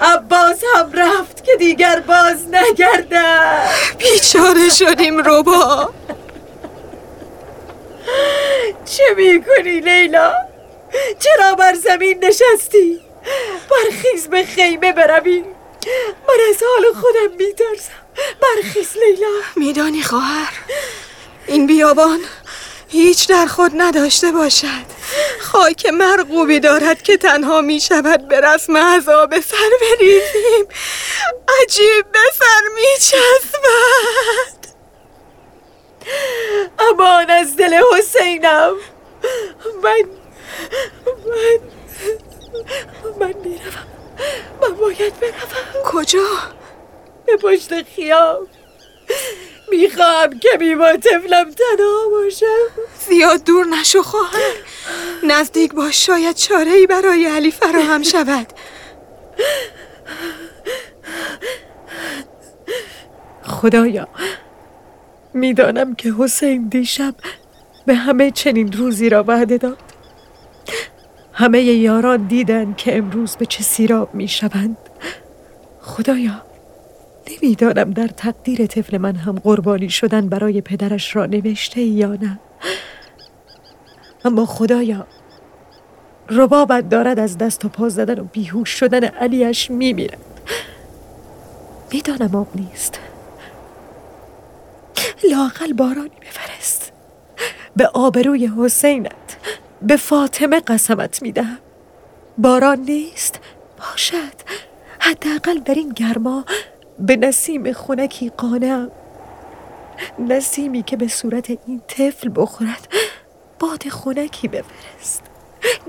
عباس 0.00 0.62
هم 0.74 0.92
رفت 0.92 1.44
که 1.44 1.56
دیگر 1.58 2.00
باز 2.00 2.46
نگردد. 2.48 3.68
بیچاره 3.98 4.68
شدیم 4.68 5.18
ربا 5.18 5.90
چه 8.96 9.14
می‌کنی 9.16 9.80
لیلا؟ 9.80 10.32
چرا 11.18 11.54
بر 11.54 11.74
زمین 11.74 12.24
نشستی؟ 12.24 13.00
برخیز 13.70 14.28
به 14.28 14.44
خیمه 14.44 14.92
برویم. 14.92 15.44
من 16.28 16.34
از 16.50 16.62
حال 16.62 16.92
خودم 17.02 17.36
میترسم. 17.36 17.92
برخیز 18.40 18.88
لیلا. 18.96 19.40
میدانی 19.56 20.02
خواهر 20.02 20.52
این 21.46 21.66
بیابان 21.66 22.20
هیچ 22.88 23.28
در 23.28 23.46
خود 23.46 23.72
نداشته 23.76 24.32
باشد. 24.32 24.96
خاک 25.40 25.86
مرغوبی 25.86 26.60
دارد 26.60 27.02
که 27.02 27.16
تنها 27.16 27.60
می 27.60 27.80
شود 27.80 28.28
به 28.28 28.40
رسم 28.40 28.76
عذاب 28.76 29.40
سر 29.40 29.70
بریزیم. 29.80 30.66
عجیب 31.62 32.12
به 32.12 32.18
سر 32.38 32.68
می 32.74 32.96
چسبد 32.98 34.55
امان 36.78 37.30
از 37.30 37.56
دل 37.56 37.80
حسینم. 37.92 38.74
من 39.82 40.02
من 41.26 41.60
من 43.20 43.34
می‌روم. 43.44 43.86
من 44.62 44.70
باید 44.76 45.20
بروم. 45.20 45.84
کجا؟ 45.84 46.28
به 47.26 47.36
پشت 47.36 47.82
خیام. 47.82 48.46
می‌خواهم 49.70 50.38
که 50.38 50.76
با 50.78 50.96
طفلم 50.96 51.50
تنها 51.50 52.08
باشم. 52.10 52.46
زیاد 53.08 53.44
دور 53.44 53.66
نشو 53.66 54.02
خواهر. 54.02 54.54
نزدیک 55.22 55.74
باش 55.74 56.06
شاید 56.06 56.36
چاره 56.36 56.70
ای 56.70 56.86
برای 56.86 57.26
علی 57.26 57.50
فراهم 57.50 58.02
شود. 58.02 58.46
خدایا. 63.42 64.08
می‌دانم 65.36 65.94
که 65.94 66.14
حسین 66.18 66.68
دیشب 66.68 67.14
به 67.86 67.94
همه 67.94 68.30
چنین 68.30 68.72
روزی 68.72 69.08
را 69.08 69.22
وعده 69.22 69.58
داد. 69.58 69.78
همه 71.32 71.62
یاران 71.62 72.26
دیدند 72.26 72.76
که 72.76 72.98
امروز 72.98 73.36
به 73.36 73.46
چه 73.46 73.62
سیراب 73.62 74.14
می‌شوند. 74.14 74.76
خدایا 75.80 76.42
نمی‌دانم 77.30 77.90
در 77.90 78.08
تقدیر 78.08 78.66
طفل 78.66 78.98
من 78.98 79.16
هم 79.16 79.38
قربانی 79.38 79.88
شدن 79.88 80.28
برای 80.28 80.60
پدرش 80.60 81.16
را 81.16 81.26
نوشته 81.26 81.80
یا 81.80 82.12
نه. 82.12 82.38
اما 84.24 84.46
خدایا 84.46 85.06
ربابت 86.30 86.88
دارد 86.88 87.18
از 87.18 87.38
دست 87.38 87.64
و 87.64 87.68
پا 87.68 87.88
زدن 87.88 88.18
و 88.18 88.24
بیهوش 88.24 88.70
شدن 88.70 89.04
علیش 89.04 89.70
میمیرد. 89.70 90.18
می‌دانم 91.92 92.34
آب 92.34 92.48
نیست. 92.54 93.00
لاقل 95.24 95.72
بارانی 95.72 96.10
بفرست. 96.22 96.92
به 97.76 97.86
آبروی 97.86 98.50
حسینت 98.58 99.36
به 99.82 99.96
فاطمه 99.96 100.60
قسمت 100.60 101.22
می‌دهم. 101.22 101.58
باران 102.38 102.78
نیست 102.80 103.40
باشد. 103.78 104.34
حداقل 105.00 105.58
در 105.58 105.74
این 105.74 105.88
گرما 105.88 106.44
به 106.98 107.16
نسیم 107.16 107.72
خونکی 107.72 108.32
قانم. 108.36 108.90
نسیمی 110.18 110.82
که 110.82 110.96
به 110.96 111.08
صورت 111.08 111.50
این 111.50 111.82
طفل 111.88 112.30
بخورد 112.34 112.88
باد 113.58 113.88
خونکی 113.88 114.48
بفرست. 114.48 115.22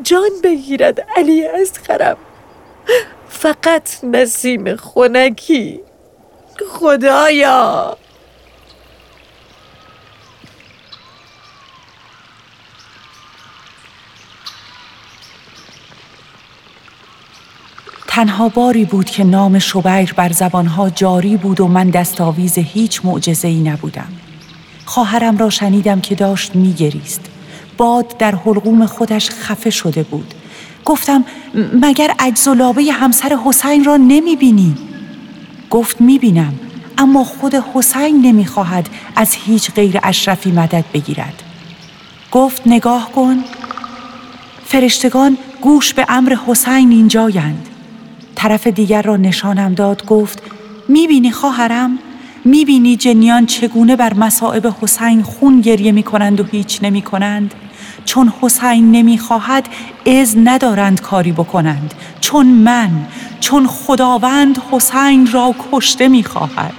جان 0.03 0.29
بگیرد 0.43 1.01
علی 1.17 1.45
از 1.47 1.71
خرم. 1.87 2.17
فقط 3.29 4.03
نسیم 4.03 4.75
خونکی 4.75 5.81
خدایا! 6.69 7.97
تنها 18.17 18.49
باری 18.49 18.86
بود 18.86 19.06
که 19.06 19.23
نام 19.23 19.60
شبیر 19.60 20.13
بر 20.13 20.32
زبانها 20.32 20.89
جاری 20.89 21.38
بود 21.38 21.62
و 21.62 21.67
من 21.67 21.89
دستاویز 21.89 22.58
هیچ 22.58 23.01
معجزه 23.03 23.47
ای 23.47 23.60
نبودم. 23.60 24.08
خواهرم 24.86 25.38
را 25.38 25.49
شنیدم 25.49 26.01
که 26.01 26.15
داشت 26.15 26.56
میگریست. 26.56 27.21
باد 27.77 28.17
در 28.17 28.36
حلقوم 28.36 28.86
خودش 28.86 29.30
خفه 29.30 29.69
شده 29.69 30.03
بود. 30.03 30.34
گفتم 30.86 31.25
مگر 31.73 32.13
عجز 32.19 32.47
و 32.47 32.53
لابه 32.53 32.84
همسر 32.84 33.38
حسین 33.45 33.84
را 33.84 33.97
نمی 33.97 34.36
بینی؟ 34.36 34.75
گفت 35.69 36.01
می 36.01 36.19
بینم 36.19 36.53
اما 36.97 37.23
خود 37.23 37.56
حسین 37.73 38.21
نمی 38.21 38.45
خواهد 38.45 38.89
از 39.15 39.34
هیچ 39.34 39.71
غیر 39.71 39.99
اشرفی 40.03 40.51
مدد 40.51 40.86
بگیرد. 40.93 41.43
گفت 42.32 42.62
نگاه 42.65 43.12
کن 43.12 43.43
فرشتگان 44.65 45.38
گوش 45.62 45.93
به 45.93 46.06
امر 46.10 46.38
حسین 46.47 46.91
اینجایند. 46.91 47.67
طرف 48.38 48.67
دیگر 48.67 49.02
را 49.02 49.17
نشانم 49.17 49.73
داد 49.73 50.06
گفت 50.06 50.41
می‌بینی 50.88 51.32
خواهرم؟ 51.32 52.00
می‌بینی 52.45 52.95
جنیان 52.95 53.45
چگونه 53.45 53.95
بر 53.95 54.13
مصائب 54.13 54.73
حسین 54.82 55.23
خون 55.23 55.62
گریه 55.62 55.91
می‌کنند 55.91 56.39
و 56.39 56.43
هیچ 56.43 56.80
نمی 56.82 57.02
کنند 57.02 57.54
چون 58.06 58.34
حسین 58.41 58.91
نمی‌خواهد 58.91 59.69
از 60.06 60.36
ندارند 60.43 61.02
کاری 61.02 61.32
بکنند. 61.32 61.93
چون 62.21 62.45
من 62.47 62.89
چون 63.39 63.67
خداوند 63.67 64.62
حسین 64.71 65.32
را 65.32 65.56
کشته 65.71 66.08
می‌خواهد. 66.08 66.73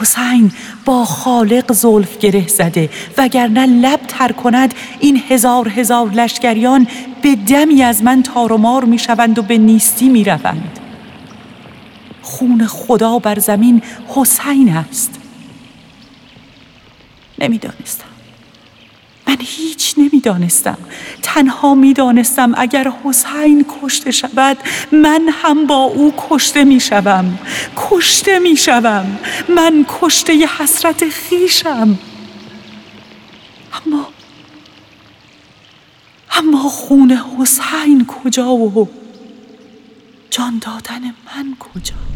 حسین 0.00 0.52
با 0.90 1.04
خالق 1.04 1.72
زلف 1.72 2.18
گره 2.18 2.48
زده 2.48 2.90
وگرنه 3.18 3.66
لب 3.66 4.00
تر 4.08 4.32
کند 4.32 4.74
این 5.00 5.22
هزار 5.28 5.68
هزار 5.68 6.10
لشکریان 6.10 6.86
به 7.22 7.36
دمی 7.36 7.82
از 7.82 8.02
من 8.02 8.22
تار 8.22 8.52
و 8.52 8.56
مار 8.56 8.84
می 8.84 8.98
شوند 8.98 9.38
و 9.38 9.42
به 9.42 9.58
نیستی 9.58 10.08
می 10.08 10.24
روند. 10.24 10.78
خون 12.22 12.66
خدا 12.66 13.18
بر 13.18 13.38
زمین 13.38 13.82
حسین 14.08 14.68
است 14.68 15.20
نمی‌دانستم 17.38 18.09
من 19.30 19.36
هیچ 19.40 19.94
نمی‌دانستم. 19.98 20.78
تنها 21.22 21.74
می‌دانستم 21.74 22.54
اگر 22.56 22.92
حسین 23.04 23.66
کشته 23.82 24.10
شود 24.10 24.58
من 24.92 25.28
هم 25.42 25.66
با 25.66 25.74
او 25.74 26.14
کشته 26.30 26.64
می‌شوم. 26.64 27.38
کشته 27.76 28.38
می‌شوم. 28.38 29.18
من 29.48 29.86
کشته 30.00 30.32
حسرت 30.32 31.08
خیشم 31.08 31.98
اما 33.86 34.06
اما 36.32 36.58
خون 36.68 37.10
حسین 37.38 38.06
کجا 38.06 38.52
و 38.52 38.88
جان 40.30 40.58
دادن 40.58 41.02
من 41.04 41.56
کجا؟ 41.60 42.09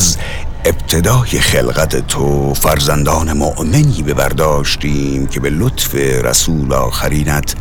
از 0.00 0.16
ابتدای 0.64 1.40
خلقت 1.40 2.06
تو 2.06 2.54
فرزندان 2.54 3.32
مؤمنی 3.32 4.02
ببرداشتیم 4.02 5.26
که 5.26 5.40
به 5.40 5.50
لطف 5.50 5.94
رسول 5.94 6.72
آخرینت 6.72 7.54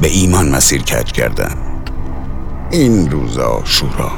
به 0.00 0.08
ایمان 0.08 0.48
مسیر 0.48 0.82
کج 0.82 1.12
کردند. 1.12 1.90
این 2.70 3.10
روزا 3.10 3.62
شورا 3.64 4.12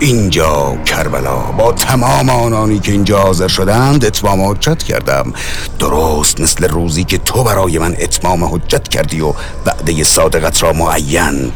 اینجا 0.00 0.76
کربلا. 0.84 1.36
با 1.36 1.72
تمام 1.72 2.30
آنانی 2.30 2.78
که 2.78 2.92
اینجا 2.92 3.18
حاضر 3.18 3.48
شدند 3.48 4.04
اتمام 4.04 4.40
حجت 4.50 4.82
کردم. 4.82 5.32
درست 5.78 6.40
مثل 6.40 6.68
روزی 6.68 7.04
که 7.04 7.18
تو 7.18 7.44
برای 7.44 7.78
من 7.78 7.96
اتمام 8.00 8.44
حجت 8.44 8.88
کردی 8.88 9.20
و 9.20 9.32
وعده 9.66 10.04
صادقت 10.04 10.62
را 10.62 10.72
معین 10.72 11.52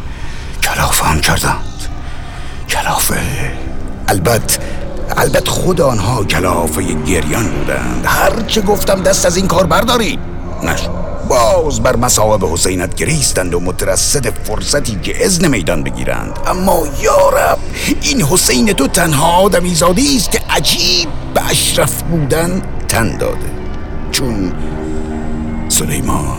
کلافه 0.62 1.04
هم 1.04 1.20
کردند. 1.20 1.86
کلافه. 2.68 3.20
البته 4.08 4.79
البته 5.16 5.50
خود 5.50 5.80
آنها 5.80 6.24
کلافه 6.24 6.82
گریان 6.82 7.48
بودند. 7.48 8.04
هرچه 8.06 8.60
گفتم 8.60 9.02
دست 9.02 9.26
از 9.26 9.36
این 9.36 9.46
کار 9.46 9.66
برداری. 9.66 10.18
نشد 10.62 10.90
باز 11.28 11.80
بر 11.82 11.96
مساوب 11.96 12.44
حسینت 12.44 12.94
گریستند 12.94 13.54
و 13.54 13.60
مترصد 13.60 14.30
فرصتی 14.30 14.98
که 15.02 15.24
ازن 15.24 15.48
میدان 15.48 15.82
بگیرند. 15.82 16.38
اما 16.46 16.82
یارب 17.02 17.58
این 18.02 18.22
حسین 18.22 18.72
تو 18.72 18.86
تنها 18.86 19.36
آدمی 19.36 19.74
زادی 19.74 20.16
است 20.16 20.30
که 20.30 20.40
عجیب 20.50 21.08
به 21.34 21.50
اشرف 21.50 22.02
بودن 22.02 22.62
تن 22.88 23.16
داده. 23.16 23.50
چون 24.10 24.52
سلیمان 25.68 26.38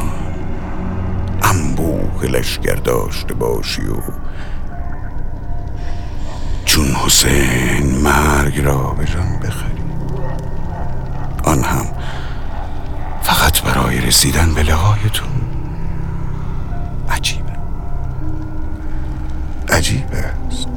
انبوه 1.44 2.26
لشگر 2.26 2.76
داشته 2.76 3.34
باشی 3.34 3.82
و 3.82 3.96
حسین 7.06 7.98
مرگ 7.98 8.60
را 8.60 8.78
به 8.78 9.06
جان 9.06 9.40
بخری 9.40 9.82
آن 11.44 11.64
هم 11.64 11.86
فقط 13.22 13.62
برای 13.62 14.02
رسیدن 14.02 14.54
به 14.54 14.64
لقایتون. 14.64 15.30
عجیبه. 17.10 17.52
عجیب 19.70 20.06
است. 20.48 20.68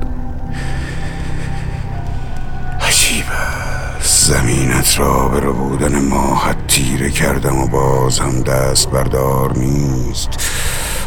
عجیب 2.81 3.25
است. 3.31 4.33
زمینت 4.33 4.99
را 4.99 5.29
به 5.29 5.41
بودن 5.41 6.09
ماهت 6.09 6.67
تیره 6.67 7.11
کردم 7.11 7.59
و 7.59 7.67
باز 7.67 8.19
هم 8.19 8.43
دست 8.43 8.91
بردار 8.91 9.59
نیست. 9.59 10.29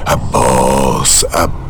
عباس 0.08 1.23
عباس. 1.25 1.66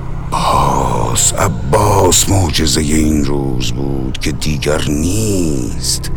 عباس 1.37 2.29
معجزه 2.29 2.81
این 2.81 3.25
روز 3.25 3.71
بود 3.71 4.17
که 4.17 4.31
دیگر 4.31 4.81
نیست. 4.89 6.11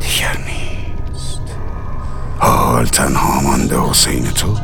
دیگر 0.00 0.38
نیست. 0.46 1.40
حال 2.38 2.86
تنها 2.86 3.40
مانده 3.40 3.80
حسین 3.80 4.24
تو. 4.24 4.56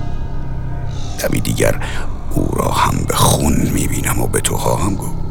دمی 1.18 1.40
دیگر 1.40 1.80
او 2.30 2.48
را 2.56 2.70
هم 2.70 3.04
به 3.08 3.14
خون 3.14 3.70
می‌بینم 3.74 4.20
و 4.20 4.26
به 4.26 4.40
تو 4.40 4.56
خواهم 4.56 4.94
گفت. 4.94 5.22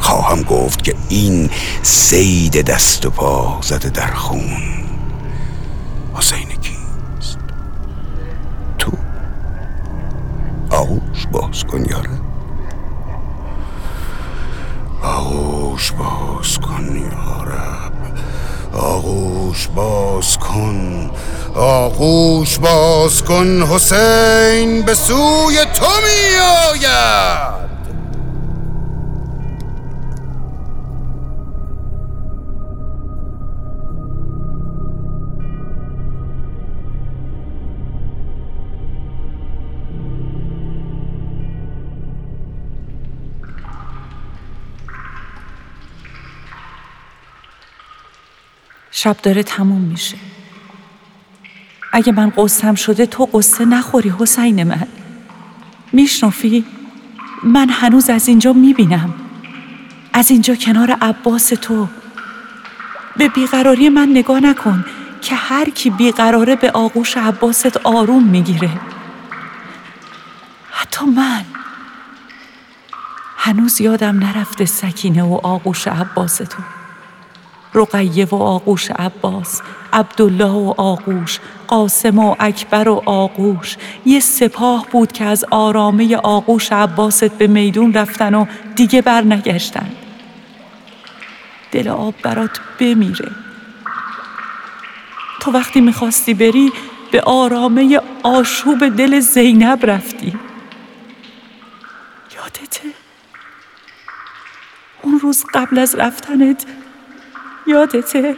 خواهم 0.00 0.42
گفت 0.42 0.84
که 0.84 0.94
این 1.08 1.50
سید 1.82 2.60
دست 2.60 3.06
و 3.06 3.10
پا 3.10 3.58
زده 3.62 3.90
در 3.90 4.14
خون 4.14 4.56
حسین 6.14 6.48
کیست 6.48 7.38
تو 8.78 8.92
آغوش 10.70 11.19
باز 11.32 11.64
کن 11.64 11.84
یاره 11.90 12.20
آغوش 15.02 15.92
باز 15.92 16.58
کن 16.58 16.96
یارب 16.96 17.92
آغوش 18.72 19.68
باز 19.68 20.38
کن 20.38 21.10
آغوش 21.54 22.58
باز 22.58 23.22
کن 23.22 23.62
حسین 23.62 24.82
به 24.82 24.94
سوی 24.94 25.64
تو 25.74 25.86
می 25.86 26.36
آید 26.70 27.59
شب 49.02 49.16
داره 49.22 49.42
تموم 49.42 49.80
میشه. 49.80 50.16
اگه 51.92 52.12
من 52.12 52.30
قصم 52.30 52.74
شده 52.74 53.06
تو 53.06 53.24
قصه 53.24 53.64
نخوری 53.64 54.14
حسین 54.18 54.64
من. 54.64 54.86
میشنفی 55.92 56.64
من 57.44 57.68
هنوز 57.70 58.10
از 58.10 58.28
اینجا 58.28 58.52
می‌بینم. 58.52 59.14
از 60.12 60.30
اینجا 60.30 60.54
کنار 60.54 60.90
عباس 60.90 61.48
تو. 61.48 61.88
به 63.16 63.28
بیقراری 63.28 63.88
من 63.88 64.08
نگاه 64.08 64.40
نکن 64.40 64.84
که 65.22 65.34
هر 65.34 65.70
کی 65.70 65.90
بیقراره 65.90 66.56
به 66.56 66.70
آغوش 66.70 67.16
عباست 67.16 67.76
آروم 67.76 68.24
می‌گیره. 68.24 68.70
حتی 70.70 71.06
من. 71.06 71.44
هنوز 73.36 73.80
یادم 73.80 74.18
نرفته 74.18 74.64
سکینه 74.64 75.22
و 75.22 75.40
آغوش 75.42 75.88
عباس 75.88 76.36
تو. 76.36 76.62
رقیه 77.74 78.24
و 78.24 78.34
آغوش 78.34 78.90
عباس 78.90 79.62
عبدالله 79.92 80.50
و 80.50 80.74
آغوش 80.76 81.38
قاسم 81.68 82.18
و 82.18 82.36
اکبر 82.38 82.88
و 82.88 83.02
آغوش. 83.06 83.76
یه 84.04 84.20
سپاه 84.20 84.86
بود 84.90 85.12
که 85.12 85.24
از 85.24 85.44
آرامه 85.50 86.16
آغوش 86.16 86.72
عباست 86.72 87.38
به 87.38 87.46
میدون 87.46 87.92
رفتن 87.92 88.34
و 88.34 88.46
دیگه 88.74 89.02
بر 89.02 89.22
نگشتن. 89.22 89.90
دل 91.72 91.88
آب 91.88 92.14
برات 92.22 92.60
بمیره. 92.80 93.30
تو 95.40 95.50
وقتی 95.50 95.80
می‌خواستی 95.80 96.34
بری 96.34 96.72
به 97.10 97.20
آرامه 97.20 98.00
آشوب 98.22 98.88
دل 98.88 99.20
زینب 99.20 99.86
رفتی. 99.86 100.38
یادته؟ 102.36 102.88
اون 105.02 105.20
روز 105.20 105.44
قبل 105.54 105.78
از 105.78 105.94
رفتنت 105.94 106.64
یادته. 107.70 108.36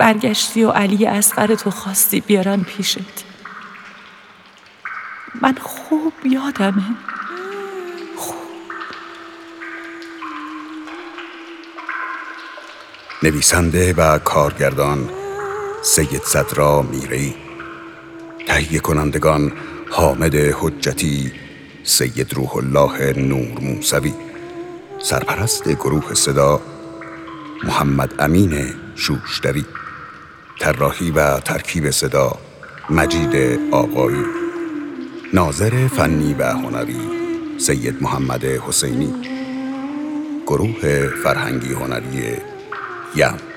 برگشتی 0.00 0.64
و 0.64 0.70
علی 0.70 1.06
اصغر 1.06 1.54
تو 1.54 1.70
خواستی 1.70 2.20
بیارن 2.20 2.62
پیشت. 2.62 3.24
من 5.42 5.54
خوب 5.54 6.12
یادمه. 6.24 6.82
نویسنده 13.22 13.92
و 13.92 14.18
کارگردان 14.18 15.10
سید 15.82 16.22
صدرا 16.22 16.82
میری 16.82 17.34
تهیه 18.46 18.80
کنندگان 18.80 19.52
حامد 19.90 20.34
حجتی 20.34 21.32
سید 21.84 22.34
روح 22.34 22.56
الله 22.56 23.12
نور 23.12 23.60
موسوی. 23.60 24.29
سرپرست 25.02 25.68
گروه 25.68 26.14
صدا 26.14 26.60
محمد 27.64 28.14
امین 28.18 28.74
شوشتری 28.94 29.66
طراحی 30.60 31.10
و 31.10 31.40
ترکیب 31.40 31.90
صدا 31.90 32.38
مجید 32.90 33.60
آقایی 33.72 34.24
ناظر 35.34 35.88
فنی 35.88 36.34
و 36.34 36.42
هنری 36.42 37.00
سید 37.58 38.02
محمد 38.02 38.44
حسینی 38.44 39.14
گروه 40.46 41.08
فرهنگی 41.22 41.72
هنری 41.72 42.36
یم. 43.16 43.49